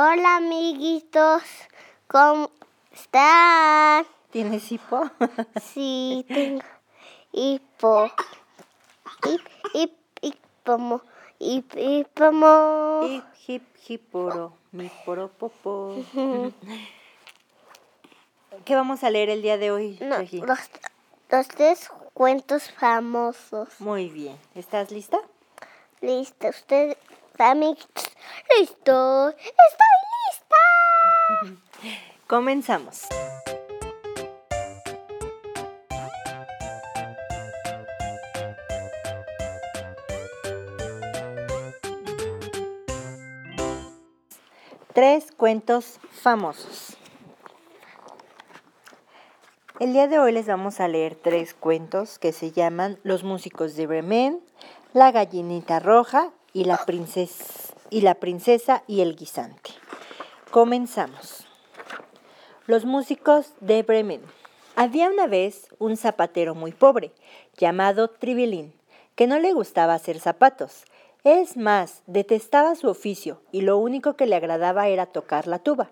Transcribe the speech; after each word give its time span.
Hola, 0.00 0.36
amiguitos. 0.36 1.42
¿Cómo 2.06 2.52
están? 2.92 4.06
¿Tienes 4.30 4.70
hipo? 4.70 5.10
Sí, 5.60 6.24
tengo 6.28 6.62
hipo. 7.32 8.08
Hip, 9.26 9.40
hip, 9.74 9.92
hipomo. 10.22 11.02
Hip, 11.40 11.74
hipomo. 11.76 13.08
Hip, 13.08 13.24
hip, 13.48 13.62
hiporo, 13.88 14.52
mi 14.70 14.88
poropopo. 15.04 15.96
¿Qué 18.64 18.76
vamos 18.76 19.02
a 19.02 19.10
leer 19.10 19.30
el 19.30 19.42
día 19.42 19.58
de 19.58 19.72
hoy, 19.72 19.98
No, 20.00 20.18
los, 20.18 20.60
los 21.28 21.48
tres 21.48 21.90
cuentos 22.14 22.70
famosos. 22.70 23.68
Muy 23.80 24.10
bien. 24.10 24.38
¿Estás 24.54 24.92
lista? 24.92 25.18
Listo, 26.00 26.50
ustedes, 26.50 26.96
amiguitos. 27.36 28.08
Listo. 28.58 29.30
Estoy 29.30 29.94
lista. 30.30 31.96
Comenzamos. 32.26 33.02
Tres 44.92 45.30
cuentos 45.30 46.00
famosos. 46.10 46.96
El 49.78 49.92
día 49.92 50.08
de 50.08 50.18
hoy 50.18 50.32
les 50.32 50.46
vamos 50.46 50.80
a 50.80 50.88
leer 50.88 51.14
tres 51.14 51.54
cuentos 51.54 52.18
que 52.18 52.32
se 52.32 52.50
llaman 52.50 52.98
Los 53.04 53.22
músicos 53.22 53.76
de 53.76 53.86
Bremen, 53.86 54.40
La 54.92 55.12
gallinita 55.12 55.78
roja 55.78 56.32
y 56.52 56.64
la 56.64 56.78
princesa 56.78 57.67
y, 57.90 58.02
la 58.02 58.16
princesa 58.16 58.82
y 58.86 59.00
el 59.00 59.16
guisante. 59.16 59.70
Comenzamos. 60.50 61.46
Los 62.66 62.84
músicos 62.84 63.54
de 63.60 63.82
Bremen. 63.82 64.22
Había 64.76 65.08
una 65.10 65.26
vez 65.26 65.68
un 65.78 65.96
zapatero 65.96 66.54
muy 66.54 66.72
pobre, 66.72 67.12
llamado 67.56 68.08
Tribilín, 68.08 68.72
que 69.14 69.26
no 69.26 69.38
le 69.38 69.52
gustaba 69.52 69.94
hacer 69.94 70.20
zapatos. 70.20 70.84
Es 71.24 71.56
más, 71.56 72.02
detestaba 72.06 72.76
su 72.76 72.88
oficio 72.88 73.40
y 73.50 73.62
lo 73.62 73.76
único 73.78 74.14
que 74.14 74.26
le 74.26 74.36
agradaba 74.36 74.88
era 74.88 75.06
tocar 75.06 75.46
la 75.46 75.58
tuba. 75.58 75.90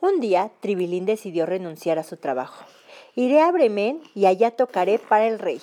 Un 0.00 0.20
día, 0.20 0.50
Tribilín 0.60 1.06
decidió 1.06 1.46
renunciar 1.46 1.98
a 1.98 2.04
su 2.04 2.16
trabajo. 2.16 2.64
Iré 3.14 3.40
a 3.40 3.50
Bremen 3.50 4.00
y 4.14 4.26
allá 4.26 4.50
tocaré 4.50 4.98
para 4.98 5.26
el 5.26 5.38
rey. 5.38 5.60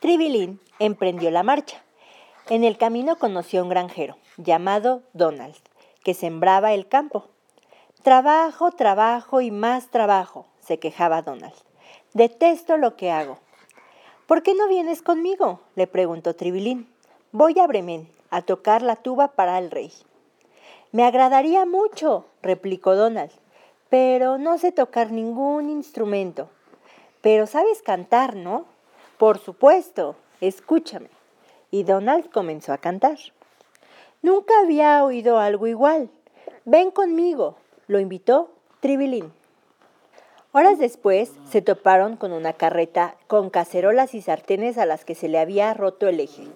Tribilín 0.00 0.60
emprendió 0.78 1.30
la 1.30 1.42
marcha. 1.42 1.82
En 2.48 2.64
el 2.64 2.76
camino 2.76 3.16
conoció 3.16 3.60
a 3.60 3.62
un 3.62 3.68
granjero, 3.68 4.16
llamado 4.36 5.02
Donald, 5.12 5.54
que 6.02 6.12
sembraba 6.12 6.72
el 6.72 6.88
campo. 6.88 7.28
Trabajo, 8.02 8.72
trabajo 8.72 9.40
y 9.40 9.52
más 9.52 9.90
trabajo, 9.90 10.46
se 10.60 10.78
quejaba 10.78 11.22
Donald. 11.22 11.54
Detesto 12.14 12.76
lo 12.76 12.96
que 12.96 13.12
hago. 13.12 13.38
¿Por 14.26 14.42
qué 14.42 14.54
no 14.54 14.66
vienes 14.66 15.02
conmigo? 15.02 15.60
le 15.76 15.86
preguntó 15.86 16.34
Tribilín. 16.34 16.92
Voy 17.30 17.58
a 17.60 17.66
Bremen 17.68 18.08
a 18.30 18.42
tocar 18.42 18.82
la 18.82 18.96
tuba 18.96 19.28
para 19.28 19.58
el 19.58 19.70
rey. 19.70 19.92
Me 20.90 21.04
agradaría 21.04 21.64
mucho, 21.64 22.26
replicó 22.42 22.96
Donald, 22.96 23.30
pero 23.88 24.36
no 24.36 24.58
sé 24.58 24.72
tocar 24.72 25.12
ningún 25.12 25.70
instrumento. 25.70 26.50
Pero 27.20 27.46
sabes 27.46 27.82
cantar, 27.82 28.34
¿no? 28.34 28.66
Por 29.16 29.38
supuesto, 29.38 30.16
escúchame. 30.40 31.08
Y 31.72 31.82
Donald 31.82 32.30
comenzó 32.30 32.72
a 32.72 32.78
cantar. 32.78 33.18
Nunca 34.20 34.52
había 34.60 35.02
oído 35.02 35.40
algo 35.40 35.66
igual. 35.66 36.10
Ven 36.64 36.92
conmigo, 36.92 37.56
lo 37.88 37.98
invitó 37.98 38.52
Tribilín. 38.78 39.32
Horas 40.52 40.78
después 40.78 41.32
se 41.50 41.62
toparon 41.62 42.16
con 42.18 42.32
una 42.32 42.52
carreta 42.52 43.16
con 43.26 43.48
cacerolas 43.48 44.14
y 44.14 44.20
sartenes 44.20 44.76
a 44.76 44.84
las 44.84 45.06
que 45.06 45.14
se 45.14 45.28
le 45.28 45.38
había 45.38 45.72
roto 45.72 46.08
el 46.08 46.20
eje. 46.20 46.46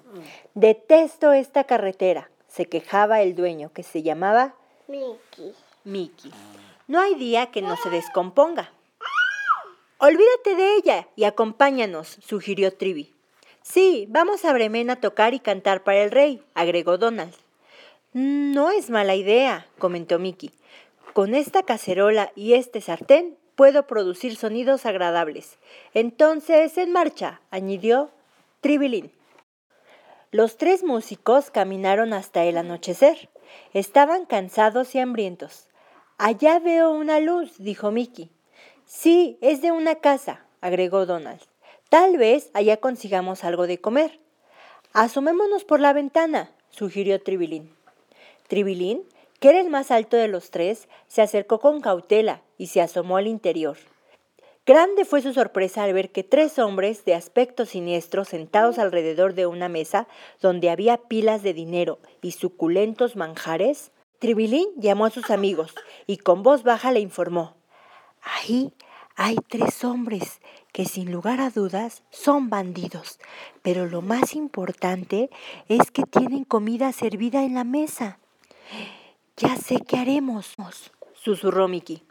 Detesto 0.52 1.32
esta 1.32 1.64
carretera, 1.64 2.30
se 2.46 2.66
quejaba 2.66 3.22
el 3.22 3.34
dueño, 3.34 3.72
que 3.72 3.82
se 3.82 4.02
llamaba 4.02 4.54
Mickey. 4.86 5.54
Mickey. 5.84 6.30
No 6.88 7.00
hay 7.00 7.14
día 7.14 7.46
que 7.46 7.62
no 7.62 7.74
se 7.76 7.88
descomponga. 7.88 8.70
Olvídate 9.96 10.54
de 10.56 10.74
ella 10.76 11.08
y 11.16 11.24
acompáñanos, 11.24 12.18
sugirió 12.20 12.74
Trivi. 12.76 13.15
Sí, 13.68 14.06
vamos 14.08 14.44
a 14.44 14.52
Bremen 14.52 14.90
a 14.90 15.00
tocar 15.00 15.34
y 15.34 15.40
cantar 15.40 15.82
para 15.82 16.04
el 16.04 16.12
rey, 16.12 16.40
agregó 16.54 16.98
Donald. 16.98 17.34
No 18.12 18.70
es 18.70 18.90
mala 18.90 19.16
idea, 19.16 19.66
comentó 19.78 20.20
Mickey. 20.20 20.52
Con 21.12 21.34
esta 21.34 21.64
cacerola 21.64 22.30
y 22.36 22.54
este 22.54 22.80
sartén 22.80 23.36
puedo 23.56 23.88
producir 23.88 24.36
sonidos 24.36 24.86
agradables. 24.86 25.58
Entonces, 25.94 26.78
en 26.78 26.92
marcha, 26.92 27.40
añadió 27.50 28.12
Tribilín. 28.60 29.10
Los 30.30 30.58
tres 30.58 30.84
músicos 30.84 31.50
caminaron 31.50 32.12
hasta 32.12 32.44
el 32.44 32.58
anochecer. 32.58 33.30
Estaban 33.74 34.26
cansados 34.26 34.94
y 34.94 35.00
hambrientos. 35.00 35.66
Allá 36.18 36.60
veo 36.60 36.92
una 36.92 37.18
luz, 37.18 37.58
dijo 37.58 37.90
Mickey. 37.90 38.30
Sí, 38.84 39.38
es 39.40 39.60
de 39.60 39.72
una 39.72 39.96
casa, 39.96 40.46
agregó 40.60 41.04
Donald. 41.04 41.42
Tal 41.88 42.16
vez 42.16 42.50
allá 42.52 42.78
consigamos 42.78 43.44
algo 43.44 43.66
de 43.66 43.78
comer. 43.78 44.18
Asomémonos 44.92 45.64
por 45.64 45.78
la 45.78 45.92
ventana, 45.92 46.50
sugirió 46.70 47.22
Tribilín. 47.22 47.70
Tribilín, 48.48 49.02
que 49.40 49.50
era 49.50 49.60
el 49.60 49.70
más 49.70 49.90
alto 49.90 50.16
de 50.16 50.28
los 50.28 50.50
tres, 50.50 50.88
se 51.06 51.22
acercó 51.22 51.60
con 51.60 51.80
cautela 51.80 52.42
y 52.58 52.68
se 52.68 52.80
asomó 52.80 53.18
al 53.18 53.26
interior. 53.28 53.76
Grande 54.66 55.04
fue 55.04 55.22
su 55.22 55.32
sorpresa 55.32 55.84
al 55.84 55.92
ver 55.92 56.10
que 56.10 56.24
tres 56.24 56.58
hombres 56.58 57.04
de 57.04 57.14
aspecto 57.14 57.66
siniestro 57.66 58.24
sentados 58.24 58.80
alrededor 58.80 59.34
de 59.34 59.46
una 59.46 59.68
mesa 59.68 60.08
donde 60.40 60.70
había 60.70 60.96
pilas 60.96 61.44
de 61.44 61.54
dinero 61.54 62.00
y 62.20 62.32
suculentos 62.32 63.14
manjares. 63.14 63.92
Tribilín 64.18 64.66
llamó 64.76 65.06
a 65.06 65.10
sus 65.10 65.30
amigos 65.30 65.72
y 66.08 66.16
con 66.16 66.42
voz 66.42 66.64
baja 66.64 66.90
le 66.90 66.98
informó. 66.98 67.54
Ahí 68.22 68.72
hay 69.16 69.36
tres 69.48 69.82
hombres 69.82 70.40
que 70.72 70.84
sin 70.84 71.10
lugar 71.10 71.40
a 71.40 71.50
dudas 71.50 72.02
son 72.10 72.50
bandidos, 72.50 73.18
pero 73.62 73.86
lo 73.86 74.02
más 74.02 74.34
importante 74.34 75.30
es 75.68 75.90
que 75.90 76.02
tienen 76.02 76.44
comida 76.44 76.92
servida 76.92 77.42
en 77.42 77.54
la 77.54 77.64
mesa. 77.64 78.18
Ya 79.38 79.56
sé 79.56 79.80
qué 79.80 79.96
haremos, 79.96 80.54
susurró 81.14 81.66
Mickey, 81.66 82.02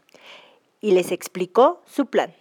y 0.80 0.90
les 0.92 1.12
explicó 1.12 1.80
su 1.86 2.06
plan. 2.06 2.34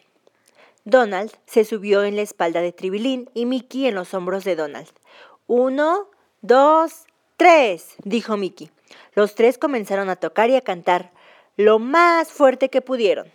Donald 0.83 1.31
se 1.45 1.63
subió 1.63 2.03
en 2.03 2.15
la 2.15 2.23
espalda 2.23 2.61
de 2.61 2.71
Tribilín 2.71 3.29
y 3.33 3.45
Mickey 3.45 3.85
en 3.87 3.95
los 3.95 4.13
hombros 4.13 4.43
de 4.43 4.55
Donald. 4.55 4.91
Uno, 5.47 6.09
dos, 6.41 7.05
tres, 7.37 7.95
dijo 8.03 8.35
Mickey. 8.35 8.71
Los 9.13 9.35
tres 9.35 9.57
comenzaron 9.57 10.09
a 10.09 10.15
tocar 10.15 10.49
y 10.49 10.55
a 10.55 10.61
cantar 10.61 11.11
lo 11.55 11.79
más 11.79 12.31
fuerte 12.31 12.69
que 12.69 12.81
pudieron. 12.81 13.31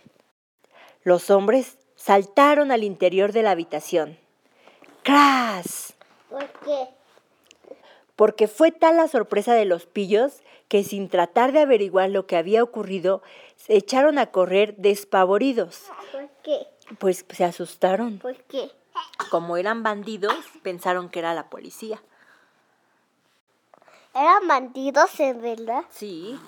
Los 1.03 1.29
hombres 1.29 1.77
saltaron 1.95 2.71
al 2.71 2.83
interior 2.83 3.31
de 3.31 3.43
la 3.43 3.51
habitación. 3.51 4.17
¡Cras! 5.03 5.93
¿Por 6.29 6.47
qué? 6.63 6.87
Porque 8.15 8.47
fue 8.47 8.71
tal 8.71 8.97
la 8.97 9.07
sorpresa 9.07 9.53
de 9.53 9.65
los 9.65 9.85
pillos 9.85 10.41
que 10.67 10.83
sin 10.85 11.09
tratar 11.09 11.51
de 11.51 11.59
averiguar 11.59 12.09
lo 12.11 12.27
que 12.27 12.37
había 12.37 12.63
ocurrido, 12.63 13.21
se 13.57 13.75
echaron 13.75 14.17
a 14.17 14.27
correr 14.27 14.75
despavoridos. 14.77 15.83
¿Por 16.13 16.29
qué? 16.43 16.65
Pues 16.97 17.25
se 17.29 17.43
asustaron. 17.43 18.19
¿Por 18.19 18.37
qué? 18.43 18.71
Como 19.29 19.57
eran 19.57 19.83
bandidos, 19.83 20.33
pensaron 20.63 21.09
que 21.09 21.19
era 21.19 21.33
la 21.33 21.49
policía. 21.49 22.01
¿Eran 24.13 24.47
bandidos 24.47 25.19
en 25.19 25.41
verdad? 25.41 25.83
Sí. 25.89 26.39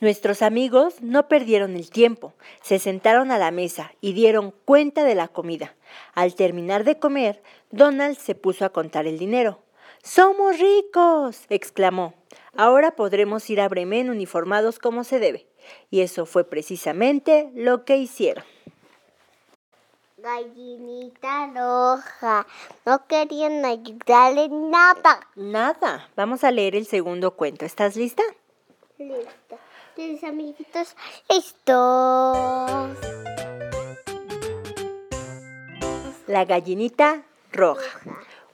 Nuestros 0.00 0.40
amigos 0.40 1.02
no 1.02 1.28
perdieron 1.28 1.76
el 1.76 1.90
tiempo, 1.90 2.32
se 2.62 2.78
sentaron 2.78 3.30
a 3.30 3.38
la 3.38 3.50
mesa 3.50 3.92
y 4.00 4.14
dieron 4.14 4.54
cuenta 4.64 5.04
de 5.04 5.14
la 5.14 5.28
comida. 5.28 5.74
Al 6.14 6.34
terminar 6.34 6.84
de 6.84 6.98
comer, 6.98 7.42
Donald 7.70 8.16
se 8.16 8.34
puso 8.34 8.64
a 8.64 8.70
contar 8.70 9.06
el 9.06 9.18
dinero. 9.18 9.60
¡Somos 10.02 10.58
ricos! 10.58 11.44
exclamó. 11.50 12.14
Ahora 12.56 12.92
podremos 12.92 13.48
ir 13.50 13.60
a 13.60 13.68
Bremen 13.68 14.08
uniformados 14.08 14.78
como 14.78 15.04
se 15.04 15.18
debe. 15.18 15.46
Y 15.90 16.00
eso 16.00 16.24
fue 16.24 16.44
precisamente 16.44 17.50
lo 17.54 17.84
que 17.84 17.98
hicieron. 17.98 18.44
Gallinita 20.16 21.46
roja. 21.54 22.46
No 22.86 23.06
querían 23.06 23.64
ayudarle 23.66 24.48
nada. 24.48 25.28
Nada. 25.34 26.08
Vamos 26.16 26.42
a 26.44 26.50
leer 26.50 26.74
el 26.74 26.86
segundo 26.86 27.36
cuento. 27.36 27.66
¿Estás 27.66 27.96
lista? 27.96 28.22
Listo. 28.98 29.39
¿Tienes 30.00 30.24
amiguitos? 30.24 30.96
Listos. 31.28 32.96
La 36.26 36.46
gallinita 36.46 37.24
roja. 37.52 38.00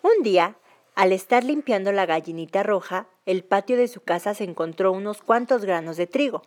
Un 0.02 0.24
día, 0.24 0.56
Al 0.96 1.12
estar 1.12 1.44
limpiando 1.44 1.92
la 1.92 2.04
gallinita 2.04 2.64
roja, 2.64 3.06
el 3.26 3.44
patio 3.44 3.76
de 3.76 3.86
su 3.86 4.00
casa 4.00 4.34
se 4.34 4.42
encontró 4.42 4.90
unos 4.90 5.22
cuantos 5.22 5.64
granos 5.64 5.96
de 5.96 6.08
trigo. 6.08 6.42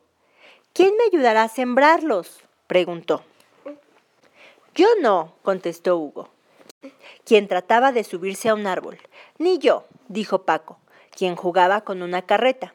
¿Quién 0.74 0.98
me 0.98 1.06
ayudará 1.06 1.44
a 1.44 1.48
sembrarlos? 1.48 2.42
preguntó. 2.68 3.24
Yo 4.76 4.88
no, 5.02 5.34
contestó 5.44 5.98
Hugo, 5.98 6.28
quien 7.24 7.48
trataba 7.48 7.94
de 7.94 8.04
subirse 8.04 8.50
a 8.50 8.54
un 8.54 8.68
árbol. 8.68 8.98
Ni 9.38 9.60
yo, 9.60 9.86
dijo 10.10 10.44
Paco, 10.44 10.78
quien 11.16 11.38
jugaba 11.38 11.86
con 11.86 12.02
una 12.02 12.24
carreta. 12.24 12.74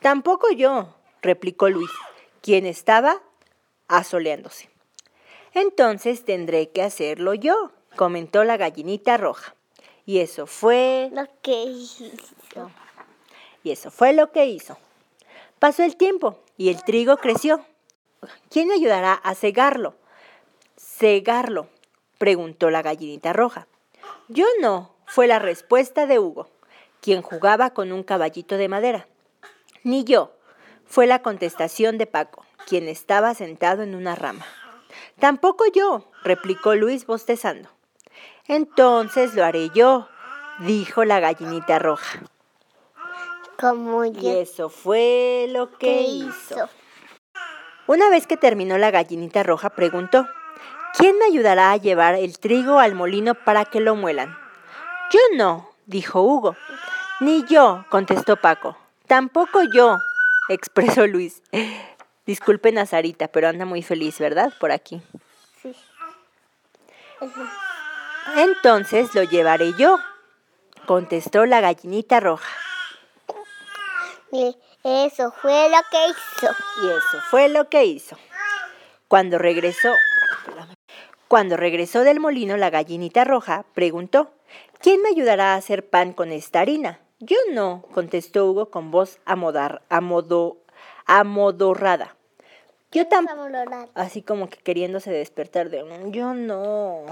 Tampoco 0.00 0.52
yo, 0.52 0.94
replicó 1.24 1.68
Luis, 1.68 1.90
quien 2.40 2.66
estaba 2.66 3.20
asoleándose. 3.88 4.70
Entonces 5.52 6.24
tendré 6.24 6.70
que 6.70 6.82
hacerlo 6.82 7.34
yo, 7.34 7.72
comentó 7.96 8.44
la 8.44 8.56
gallinita 8.56 9.16
roja. 9.16 9.54
Y 10.06 10.18
eso 10.20 10.46
fue... 10.46 11.10
Lo 11.12 11.26
que 11.42 11.64
hizo. 11.64 12.04
Y 13.62 13.70
eso 13.70 13.90
fue 13.90 14.12
lo 14.12 14.30
que 14.30 14.46
hizo. 14.46 14.76
Pasó 15.58 15.82
el 15.82 15.96
tiempo 15.96 16.38
y 16.58 16.68
el 16.68 16.84
trigo 16.84 17.16
creció. 17.16 17.64
¿Quién 18.50 18.70
ayudará 18.70 19.14
a 19.14 19.34
cegarlo? 19.34 19.94
¿Cegarlo? 20.76 21.68
preguntó 22.18 22.70
la 22.70 22.82
gallinita 22.82 23.32
roja. 23.32 23.66
Yo 24.28 24.46
no, 24.60 24.94
fue 25.06 25.26
la 25.26 25.38
respuesta 25.38 26.06
de 26.06 26.18
Hugo, 26.18 26.48
quien 27.00 27.22
jugaba 27.22 27.70
con 27.70 27.92
un 27.92 28.02
caballito 28.02 28.56
de 28.56 28.68
madera. 28.68 29.06
Ni 29.82 30.04
yo, 30.04 30.32
fue 30.86 31.06
la 31.06 31.20
contestación 31.20 31.98
de 31.98 32.06
Paco, 32.06 32.44
quien 32.66 32.88
estaba 32.88 33.34
sentado 33.34 33.82
en 33.82 33.94
una 33.94 34.14
rama. 34.14 34.44
Tampoco 35.18 35.64
yo, 35.74 36.10
replicó 36.22 36.74
Luis 36.74 37.06
bostezando. 37.06 37.68
Entonces 38.46 39.34
lo 39.34 39.44
haré 39.44 39.70
yo, 39.74 40.08
dijo 40.60 41.04
la 41.04 41.20
gallinita 41.20 41.78
roja. 41.78 42.20
Como 43.58 44.04
Y 44.04 44.12
yo. 44.12 44.30
eso 44.40 44.68
fue 44.68 45.46
lo 45.50 45.70
que 45.70 45.78
¿Qué 45.78 46.00
hizo. 46.02 46.54
hizo? 46.54 46.68
Una 47.86 48.08
vez 48.10 48.26
que 48.26 48.36
terminó 48.36 48.78
la 48.78 48.90
gallinita 48.90 49.42
roja, 49.42 49.70
preguntó, 49.70 50.26
¿quién 50.96 51.18
me 51.18 51.26
ayudará 51.26 51.70
a 51.72 51.76
llevar 51.76 52.14
el 52.14 52.38
trigo 52.38 52.78
al 52.78 52.94
molino 52.94 53.34
para 53.34 53.64
que 53.64 53.80
lo 53.80 53.94
muelan? 53.94 54.36
Yo 55.10 55.20
no, 55.36 55.70
dijo 55.86 56.22
Hugo. 56.22 56.56
Ni 57.20 57.44
yo, 57.44 57.84
contestó 57.90 58.36
Paco. 58.36 58.76
Tampoco 59.06 59.60
yo, 59.72 59.98
expresó 60.48 61.06
Luis. 61.06 61.42
Disculpen 62.26 62.78
a 62.78 62.86
Sarita, 62.86 63.28
pero 63.28 63.48
anda 63.48 63.64
muy 63.64 63.82
feliz, 63.82 64.18
¿verdad? 64.18 64.52
Por 64.58 64.72
aquí. 64.72 65.02
Sí. 65.62 65.74
Entonces 68.36 69.14
lo 69.14 69.22
llevaré 69.24 69.72
yo, 69.78 69.98
contestó 70.86 71.46
la 71.46 71.60
gallinita 71.60 72.20
roja. 72.20 72.48
Y 74.32 74.56
Eso 74.82 75.32
fue 75.40 75.68
lo 75.70 75.78
que 75.90 76.08
hizo. 76.08 76.54
Y 76.82 76.86
eso 76.88 77.22
fue 77.30 77.48
lo 77.48 77.68
que 77.68 77.84
hizo. 77.84 78.18
Cuando 79.08 79.38
regresó, 79.38 79.92
cuando 81.28 81.56
regresó 81.56 82.02
del 82.02 82.20
molino 82.20 82.56
la 82.56 82.70
gallinita 82.70 83.24
roja, 83.24 83.64
preguntó, 83.74 84.32
¿quién 84.80 85.00
me 85.02 85.10
ayudará 85.10 85.54
a 85.54 85.56
hacer 85.56 85.88
pan 85.88 86.12
con 86.12 86.32
esta 86.32 86.60
harina? 86.60 86.98
Yo 87.26 87.38
no, 87.52 87.82
contestó 87.92 88.46
Hugo 88.46 88.70
con 88.70 88.90
voz 88.90 89.18
amodar, 89.24 89.80
amodo, 89.88 90.58
amodorrada. 91.06 92.16
Yo 92.92 93.08
tampoco. 93.08 93.48
Así 93.94 94.20
como 94.20 94.48
que 94.48 94.58
queriéndose 94.58 95.10
despertar 95.10 95.70
de 95.70 95.82
un 95.82 96.12
yo 96.12 96.34
no. 96.34 97.06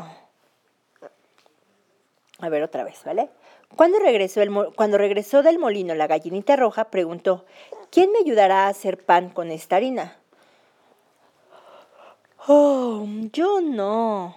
A 2.39 2.49
ver 2.51 2.63
otra 2.63 2.85
vez, 2.85 3.03
¿vale? 3.05 3.31
Cuando 3.75 3.99
regresó, 3.99 4.43
el 4.43 4.53
cuando 4.77 4.99
regresó 4.99 5.43
del 5.43 5.59
molino 5.59 5.95
la 5.95 6.07
gallinita 6.07 6.57
roja, 6.57 6.91
preguntó, 6.91 7.47
¿quién 7.91 8.13
me 8.13 8.19
ayudará 8.19 8.67
a 8.67 8.69
hacer 8.69 9.03
pan 9.03 9.31
con 9.31 9.51
esta 9.51 9.77
harina? 9.77 10.19
Oh, 12.47 13.07
yo 13.33 13.61
no, 13.63 14.35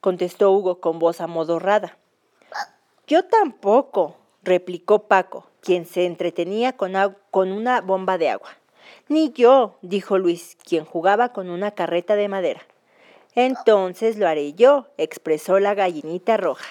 contestó 0.00 0.50
Hugo 0.50 0.80
con 0.80 0.98
voz 0.98 1.20
amodorrada. 1.20 1.98
Yo 3.06 3.24
tampoco, 3.26 4.16
replicó 4.48 5.04
Paco, 5.04 5.46
quien 5.60 5.86
se 5.86 6.06
entretenía 6.06 6.72
con, 6.72 6.96
una 7.52 7.80
bomba 7.80 8.18
de 8.18 8.30
agua. 8.30 8.50
Ni 9.08 9.30
yo, 9.32 9.78
dijo 9.82 10.18
Luis, 10.18 10.56
quien 10.64 10.84
jugaba 10.84 11.32
con 11.32 11.50
una 11.50 11.70
carreta 11.72 12.16
de 12.16 12.28
madera. 12.28 12.62
Entonces 13.34 14.16
lo 14.16 14.26
haré 14.26 14.54
yo, 14.54 14.88
expresó 14.96 15.60
la 15.60 15.74
gallinita 15.74 16.36
roja. 16.36 16.66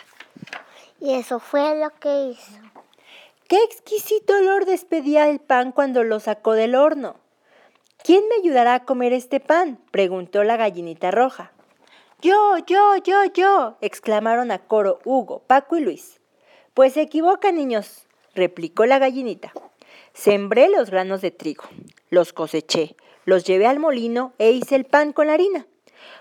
Y 0.99 1.13
eso 1.13 1.39
fue 1.39 1.79
lo 1.79 1.91
que 1.99 2.31
hizo. 2.31 2.59
Qué 3.47 3.63
exquisito 3.63 4.33
olor 4.33 4.65
despedía 4.65 5.29
el 5.29 5.39
pan 5.39 5.71
cuando 5.71 6.03
lo 6.03 6.19
sacó 6.19 6.53
del 6.53 6.75
horno. 6.75 7.15
¿Quién 8.03 8.23
me 8.27 8.35
ayudará 8.35 8.73
a 8.75 8.85
comer 8.85 9.13
este 9.13 9.39
pan? 9.39 9.79
preguntó 9.91 10.43
la 10.43 10.57
gallinita 10.57 11.11
roja. 11.11 11.51
Yo, 12.21 12.57
yo, 12.65 12.97
yo, 12.97 13.25
yo, 13.25 13.77
exclamaron 13.79 14.49
a 14.51 14.59
coro 14.59 14.99
Hugo, 15.05 15.43
Paco 15.47 15.77
y 15.77 15.81
Luis. 15.81 16.19
Pues 16.77 16.93
se 16.93 17.01
equivocan, 17.01 17.55
niños, 17.55 18.05
replicó 18.35 18.85
la 18.85 18.99
gallinita. 18.99 19.51
Sembré 20.13 20.69
los 20.69 20.91
granos 20.91 21.21
de 21.21 21.31
trigo, 21.31 21.63
los 22.11 22.33
coseché, 22.33 22.95
los 23.25 23.45
llevé 23.45 23.65
al 23.65 23.79
molino 23.79 24.33
e 24.37 24.51
hice 24.51 24.75
el 24.75 24.85
pan 24.85 25.11
con 25.11 25.25
la 25.25 25.33
harina. 25.33 25.65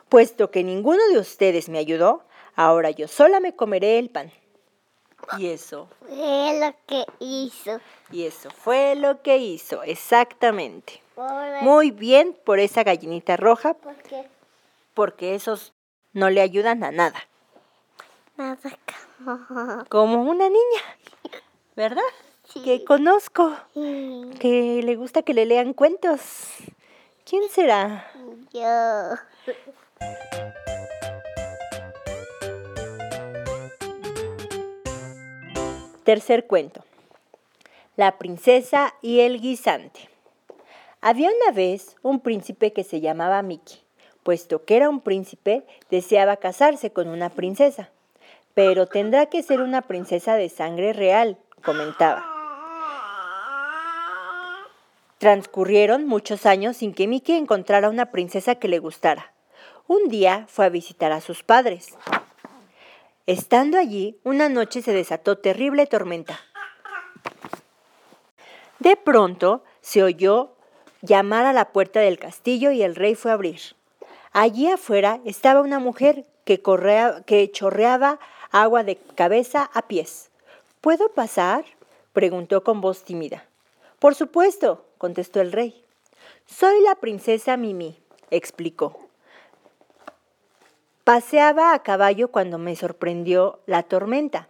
Puesto 0.08 0.50
que 0.50 0.64
ninguno 0.64 1.06
de 1.08 1.19
ustedes 1.19 1.69
me 1.69 1.76
ayudó, 1.76 2.25
ahora 2.55 2.91
yo 2.91 3.06
sola 3.06 3.38
me 3.38 3.55
comeré 3.55 3.99
el 3.99 4.08
pan. 4.08 4.32
Y 5.37 5.49
eso 5.49 5.91
Fue 6.00 6.59
lo 6.59 6.75
que 6.87 7.05
hizo. 7.19 7.79
y 8.11 8.25
eso 8.25 8.49
fue 8.49 8.94
lo 8.94 9.20
que 9.20 9.37
hizo, 9.37 9.82
exactamente. 9.82 11.02
Muy 11.61 11.91
bien 11.91 12.35
por 12.44 12.61
esa 12.61 12.82
gallinita 12.82 13.37
roja, 13.37 13.75
porque 13.75 14.25
porque 14.94 15.35
esos 15.35 15.75
no 16.14 16.31
le 16.31 16.41
ayudan 16.41 16.82
a 16.82 16.93
nada. 16.93 17.29
Nada 18.37 18.56
como. 19.19 19.85
Como 19.88 20.23
una 20.23 20.49
niña, 20.49 20.83
¿verdad? 21.75 22.03
Que 22.65 22.85
conozco, 22.85 23.56
Sí, 23.75 24.31
que 24.38 24.81
le 24.83 24.97
gusta 24.97 25.23
que 25.23 25.35
le 25.35 25.47
lean 25.47 25.73
cuentos. 25.73 26.21
¿Quién 27.25 27.49
será? 27.50 28.11
Yo. 28.53 29.17
Tercer 36.05 36.47
cuento. 36.47 36.85
La 37.97 38.17
princesa 38.19 38.94
y 39.03 39.21
el 39.21 39.41
guisante. 39.41 40.09
Había 41.00 41.31
una 41.31 41.53
vez 41.53 41.97
un 42.03 42.21
príncipe 42.21 42.73
que 42.73 42.85
se 42.85 43.00
llamaba 43.00 43.43
Mickey. 43.43 43.81
Puesto 44.23 44.64
que 44.64 44.76
era 44.76 44.88
un 44.88 45.00
príncipe, 45.00 45.64
deseaba 45.90 46.37
casarse 46.37 46.93
con 46.93 47.09
una 47.09 47.31
princesa. 47.31 47.90
Pero 48.57 48.87
tendrá 48.87 49.27
que 49.27 49.43
ser 49.43 49.61
una 49.61 49.83
princesa 49.83 50.35
de 50.35 50.49
sangre 50.49 50.95
real, 50.95 51.37
comentaba. 51.63 52.25
Transcurrieron 55.19 56.07
muchos 56.07 56.47
años 56.47 56.79
sin 56.79 56.95
que 56.95 57.07
Mickey 57.07 57.37
encontrara 57.37 57.91
una 57.91 58.11
princesa 58.11 58.55
que 58.55 58.69
le 58.69 58.79
gustara. 58.79 59.35
Un 59.89 60.09
día 60.09 60.47
fue 60.49 60.65
a 60.65 60.71
visitar 60.71 61.13
a 61.13 61.21
sus 61.21 61.43
padres. 61.43 61.99
Estando 63.27 63.77
allí, 63.77 64.19
una 64.25 64.49
noche 64.49 64.81
se 64.81 64.95
desató 64.95 65.37
terrible 65.37 65.87
tormenta. 65.87 66.41
De 68.79 68.97
pronto 68.97 69.65
se 69.83 70.03
oyó 70.03 70.57
llamar 71.03 71.45
a 71.45 71.53
la 71.53 71.73
puerta 71.73 72.01
del 72.01 72.19
castillo 72.19 72.71
y 72.71 72.83
el 72.83 72.95
rey 72.95 73.17
fue 73.17 73.33
a 73.33 73.35
abrir. 73.35 73.61
Allí 74.33 74.71
afuera 74.71 75.21
estaba 75.27 75.61
una 75.61 75.79
mujer 75.79 76.25
que, 76.47 76.63
que 77.27 77.51
chorreaba 77.53 78.19
agua 78.50 78.85
de 78.85 78.97
cabeza 78.97 79.71
a 79.75 79.83
pies. 79.83 80.31
¿Puedo 80.81 81.09
pasar? 81.11 81.65
preguntó 82.12 82.62
con 82.65 82.81
voz 82.81 83.05
tímida. 83.05 83.45
Por 83.99 84.15
supuesto, 84.15 84.85
contestó 84.99 85.41
el 85.41 85.53
rey. 85.53 85.85
Soy 86.47 86.81
la 86.83 86.95
princesa 86.95 87.57
Mimi, 87.57 87.99
explicó. 88.31 88.99
Paseaba 91.05 91.73
a 91.73 91.83
caballo 91.83 92.29
cuando 92.29 92.59
me 92.59 92.75
sorprendió 92.76 93.61
la 93.67 93.83
tormenta. 93.83 94.49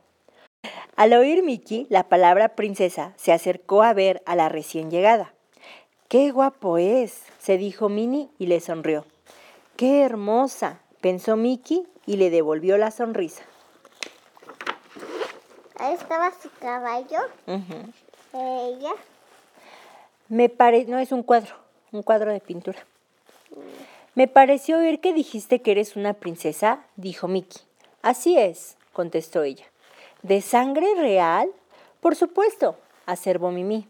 Al 0.96 1.12
oír 1.12 1.42
Mickey 1.42 1.86
la 1.90 2.08
palabra 2.08 2.50
princesa, 2.56 3.12
se 3.16 3.32
acercó 3.32 3.82
a 3.82 3.92
ver 3.92 4.22
a 4.26 4.34
la 4.34 4.48
recién 4.48 4.90
llegada. 4.90 5.34
¡Qué 6.08 6.30
guapo 6.30 6.78
es! 6.78 7.22
se 7.38 7.58
dijo 7.58 7.88
Minnie 7.88 8.30
y 8.38 8.46
le 8.46 8.60
sonrió. 8.60 9.04
¡Qué 9.76 10.02
hermosa! 10.02 10.80
pensó 11.00 11.36
Mickey 11.36 11.86
y 12.06 12.16
le 12.16 12.30
devolvió 12.30 12.78
la 12.78 12.90
sonrisa. 12.90 13.42
Ahí 15.78 15.94
estaba 15.94 16.32
su 16.40 16.50
caballo. 16.58 17.18
Ella. 18.32 18.92
Me 20.28 20.48
pare... 20.48 20.84
no 20.86 20.98
es 20.98 21.12
un 21.12 21.22
cuadro, 21.22 21.54
un 21.92 22.02
cuadro 22.02 22.32
de 22.32 22.40
pintura. 22.40 22.78
Me 24.14 24.28
pareció 24.28 24.78
oír 24.78 25.00
que 25.00 25.12
dijiste 25.12 25.60
que 25.60 25.72
eres 25.72 25.96
una 25.96 26.14
princesa, 26.14 26.84
dijo 26.96 27.28
Mickey. 27.28 27.60
Así 28.02 28.38
es, 28.38 28.76
contestó 28.92 29.42
ella. 29.42 29.66
¿De 30.22 30.40
sangre 30.40 30.94
real? 30.96 31.50
Por 32.00 32.16
supuesto, 32.16 32.76
acervó 33.04 33.50
Mimi. 33.50 33.88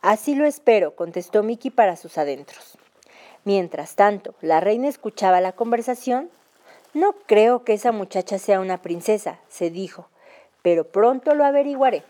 Así 0.00 0.34
lo 0.34 0.46
espero, 0.46 0.94
contestó 0.94 1.42
Miki 1.42 1.70
para 1.70 1.96
sus 1.96 2.18
adentros. 2.18 2.78
Mientras 3.44 3.96
tanto, 3.96 4.34
la 4.40 4.60
reina 4.60 4.88
escuchaba 4.88 5.40
la 5.40 5.52
conversación. 5.52 6.30
No 6.94 7.14
creo 7.26 7.64
que 7.64 7.72
esa 7.72 7.90
muchacha 7.90 8.38
sea 8.38 8.60
una 8.60 8.82
princesa, 8.82 9.40
se 9.48 9.70
dijo, 9.70 10.08
pero 10.62 10.84
pronto 10.84 11.34
lo 11.34 11.44
averiguaré. 11.44 12.02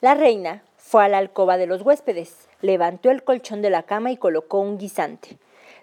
La 0.00 0.14
reina 0.14 0.62
fue 0.76 1.04
a 1.04 1.08
la 1.08 1.18
alcoba 1.18 1.56
de 1.56 1.66
los 1.66 1.82
huéspedes, 1.82 2.48
levantó 2.60 3.10
el 3.10 3.22
colchón 3.22 3.62
de 3.62 3.70
la 3.70 3.82
cama 3.84 4.10
y 4.10 4.16
colocó 4.16 4.58
un 4.58 4.78
guisante. 4.78 5.38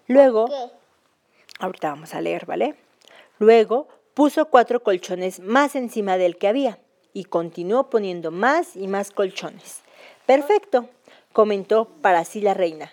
Luego, 0.08 0.48
ahorita 1.60 1.90
vamos 1.90 2.14
a 2.14 2.22
leer, 2.22 2.46
¿vale? 2.46 2.76
Luego 3.40 3.88
puso 4.14 4.46
cuatro 4.46 4.82
colchones 4.82 5.40
más 5.40 5.76
encima 5.76 6.18
del 6.18 6.38
que 6.38 6.48
había 6.48 6.80
y 7.14 7.26
continuó 7.26 7.90
poniendo 7.90 8.32
más 8.32 8.76
y 8.76 8.88
más 8.88 9.12
colchones. 9.12 9.82
Perfecto, 10.26 10.90
comentó 11.34 11.86
para 12.02 12.26
sí 12.26 12.42
la 12.42 12.54
reina. 12.54 12.92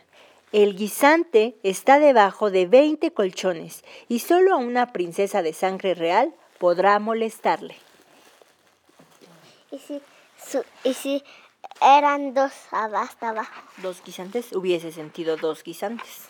El 0.53 0.77
guisante 0.77 1.57
está 1.63 1.99
debajo 1.99 2.51
de 2.51 2.67
20 2.67 3.13
colchones 3.13 3.85
y 4.09 4.19
solo 4.19 4.55
a 4.55 4.59
una 4.59 4.93
princesa 4.93 5.43
de 5.43 5.53
sangre 5.53 5.95
real 5.95 6.35
podrá 6.59 6.99
molestarle. 6.99 7.75
¿Y 9.73 9.79
si, 9.79 10.03
y 10.85 10.93
si 10.93 11.25
eran 11.81 12.35
dos 12.35 12.53
hasta 12.71 13.31
abajo? 13.31 13.63
Dos 13.79 14.03
guisantes, 14.05 14.53
hubiese 14.53 14.93
sentido 14.93 15.39
dos 15.39 15.65
guisantes. 15.65 16.29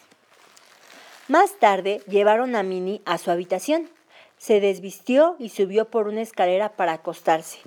Más 1.26 1.58
tarde 1.58 2.02
llevaron 2.06 2.54
a 2.54 2.62
Minnie 2.62 3.02
a 3.04 3.18
su 3.18 3.32
habitación. 3.32 3.90
Se 4.38 4.60
desvistió 4.60 5.34
y 5.40 5.48
subió 5.48 5.86
por 5.86 6.06
una 6.06 6.22
escalera 6.22 6.70
para 6.70 6.92
acostarse. 6.92 7.58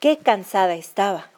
Qué 0.00 0.16
cansada 0.16 0.74
estaba. 0.74 1.30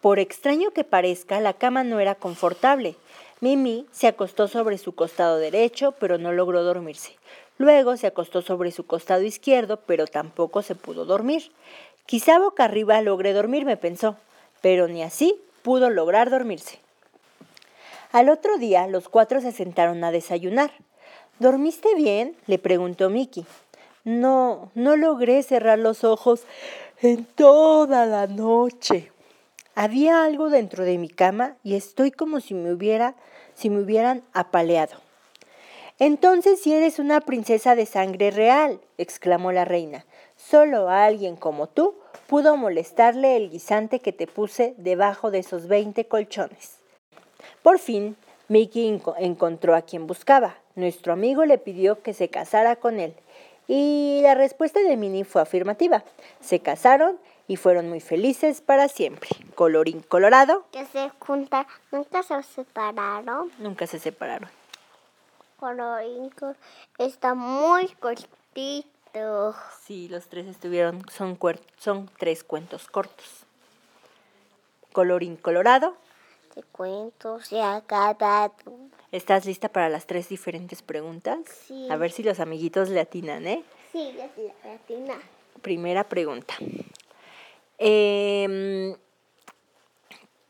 Por 0.00 0.18
extraño 0.18 0.72
que 0.72 0.82
parezca, 0.82 1.38
la 1.40 1.52
cama 1.52 1.84
no 1.84 2.00
era 2.00 2.16
confortable. 2.16 2.96
Mimi 3.40 3.86
se 3.92 4.08
acostó 4.08 4.48
sobre 4.48 4.78
su 4.78 4.96
costado 4.96 5.38
derecho, 5.38 5.92
pero 5.92 6.18
no 6.18 6.32
logró 6.32 6.64
dormirse. 6.64 7.16
Luego 7.58 7.96
se 7.96 8.06
acostó 8.06 8.40
sobre 8.42 8.72
su 8.72 8.86
costado 8.86 9.22
izquierdo, 9.22 9.76
pero 9.80 10.06
tampoco 10.06 10.62
se 10.62 10.74
pudo 10.74 11.04
dormir. 11.04 11.52
Quizá 12.10 12.40
boca 12.40 12.64
arriba 12.64 13.00
logré 13.02 13.32
dormirme, 13.32 13.76
pensó, 13.76 14.16
pero 14.62 14.88
ni 14.88 15.00
así 15.00 15.40
pudo 15.62 15.90
lograr 15.90 16.28
dormirse. 16.28 16.80
Al 18.10 18.30
otro 18.30 18.58
día 18.58 18.88
los 18.88 19.08
cuatro 19.08 19.40
se 19.40 19.52
sentaron 19.52 20.02
a 20.02 20.10
desayunar. 20.10 20.72
¿Dormiste 21.38 21.94
bien? 21.94 22.34
le 22.48 22.58
preguntó 22.58 23.10
Mickey. 23.10 23.46
No, 24.02 24.72
no 24.74 24.96
logré 24.96 25.40
cerrar 25.44 25.78
los 25.78 26.02
ojos 26.02 26.42
en 27.00 27.24
toda 27.24 28.06
la 28.06 28.26
noche. 28.26 29.12
Había 29.76 30.24
algo 30.24 30.50
dentro 30.50 30.82
de 30.82 30.98
mi 30.98 31.10
cama 31.10 31.58
y 31.62 31.76
estoy 31.76 32.10
como 32.10 32.40
si 32.40 32.54
me 32.54 32.72
hubiera, 32.72 33.14
si 33.54 33.70
me 33.70 33.80
hubieran 33.82 34.24
apaleado. 34.32 34.96
Entonces 36.00 36.60
si 36.60 36.72
eres 36.72 36.98
una 36.98 37.20
princesa 37.20 37.76
de 37.76 37.86
sangre 37.86 38.32
real, 38.32 38.80
exclamó 38.98 39.52
la 39.52 39.64
reina. 39.64 40.04
Solo 40.48 40.88
a 40.88 41.04
alguien 41.04 41.36
como 41.36 41.66
tú 41.66 41.94
pudo 42.26 42.56
molestarle 42.56 43.36
el 43.36 43.50
guisante 43.50 44.00
que 44.00 44.12
te 44.12 44.26
puse 44.26 44.74
debajo 44.78 45.30
de 45.30 45.40
esos 45.40 45.68
veinte 45.68 46.06
colchones. 46.06 46.78
Por 47.62 47.78
fin, 47.78 48.16
Mickey 48.48 49.00
encontró 49.18 49.74
a 49.76 49.82
quien 49.82 50.06
buscaba. 50.06 50.56
Nuestro 50.74 51.12
amigo 51.12 51.44
le 51.44 51.58
pidió 51.58 52.02
que 52.02 52.14
se 52.14 52.28
casara 52.28 52.76
con 52.76 53.00
él 53.00 53.14
y 53.72 54.18
la 54.22 54.34
respuesta 54.34 54.80
de 54.80 54.96
Minnie 54.96 55.22
fue 55.22 55.40
afirmativa. 55.40 56.02
Se 56.40 56.58
casaron 56.58 57.20
y 57.46 57.54
fueron 57.54 57.88
muy 57.88 58.00
felices 58.00 58.60
para 58.60 58.88
siempre. 58.88 59.28
Colorín 59.54 60.00
colorado. 60.02 60.64
Que 60.72 60.86
se 60.86 61.08
juntan, 61.20 61.66
nunca 61.92 62.24
se 62.24 62.42
separaron. 62.42 63.52
Nunca 63.58 63.86
se 63.86 64.00
separaron. 64.00 64.50
Colorín 65.58 66.32
está 66.98 67.34
muy 67.34 67.86
cortito. 68.00 68.99
Sí, 69.82 70.08
los 70.08 70.26
tres 70.28 70.46
estuvieron, 70.46 71.04
son, 71.10 71.38
son 71.78 72.10
tres 72.18 72.44
cuentos 72.44 72.86
cortos. 72.86 73.44
Colorín 74.92 75.36
colorado. 75.36 75.96
De 76.54 76.62
cuentos 76.62 77.52
y 77.52 77.58
acabado. 77.58 78.54
¿Estás 79.12 79.46
lista 79.46 79.68
para 79.68 79.88
las 79.88 80.06
tres 80.06 80.28
diferentes 80.28 80.82
preguntas? 80.82 81.38
Sí. 81.66 81.88
A 81.90 81.96
ver 81.96 82.12
si 82.12 82.22
los 82.22 82.40
amiguitos 82.40 82.88
le 82.88 83.00
atinan, 83.00 83.46
¿eh? 83.46 83.64
Sí, 83.92 84.12
le 84.12 84.24
atinan. 84.70 85.20
Primera 85.62 86.04
pregunta. 86.04 86.54
Em, 87.78 88.94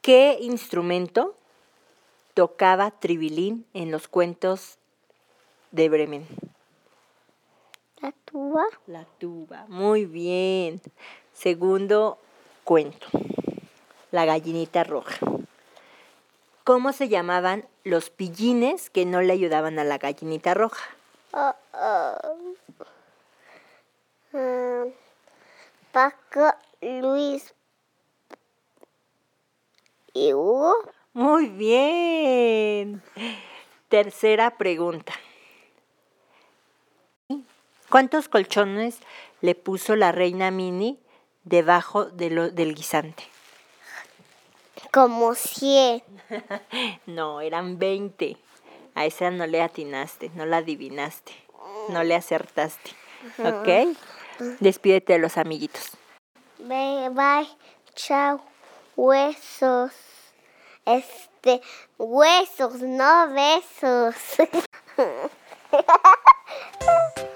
¿Qué 0.02 0.38
instrumento 0.40 1.34
tocaba 2.34 2.90
Tribilín 2.90 3.66
en 3.74 3.90
los 3.90 4.08
cuentos 4.08 4.78
de 5.70 5.88
Bremen? 5.88 6.26
La 8.00 8.12
tuba. 8.24 8.64
La 8.86 9.04
tuba, 9.18 9.66
muy 9.68 10.06
bien. 10.06 10.80
Segundo 11.34 12.18
cuento. 12.64 13.06
La 14.10 14.24
gallinita 14.24 14.84
roja. 14.84 15.18
¿Cómo 16.64 16.92
se 16.92 17.08
llamaban 17.08 17.66
los 17.84 18.08
pillines 18.08 18.88
que 18.88 19.04
no 19.04 19.20
le 19.20 19.34
ayudaban 19.34 19.78
a 19.78 19.84
la 19.84 19.98
gallinita 19.98 20.54
roja? 20.54 20.82
Oh, 21.32 21.54
oh. 21.74 22.54
Mm, 24.32 24.92
Paco, 25.92 26.54
Luis 26.80 27.54
y 30.14 30.32
Hugo. 30.32 30.74
Muy 31.12 31.48
bien. 31.48 33.02
Tercera 33.88 34.56
pregunta. 34.56 35.12
¿Cuántos 37.90 38.28
colchones 38.28 39.00
le 39.40 39.56
puso 39.56 39.96
la 39.96 40.12
reina 40.12 40.52
Mini 40.52 41.00
debajo 41.42 42.04
del 42.04 42.74
guisante? 42.76 43.24
Como 44.92 45.34
100. 45.34 46.00
no, 47.06 47.40
eran 47.40 47.80
20. 47.80 48.36
A 48.94 49.06
esa 49.06 49.32
no 49.32 49.44
le 49.48 49.60
atinaste, 49.60 50.30
no 50.36 50.46
la 50.46 50.58
adivinaste, 50.58 51.32
no 51.88 52.04
le 52.04 52.14
acertaste. 52.14 52.92
¿Ok? 53.38 53.96
Despídete 54.60 55.14
de 55.14 55.18
los 55.18 55.36
amiguitos. 55.36 55.90
Bye, 56.58 57.08
bye. 57.10 57.48
Chao. 57.96 58.40
Huesos. 58.94 59.90
Este, 60.86 61.60
huesos, 61.98 62.82
no 62.82 63.32
besos. 63.32 64.14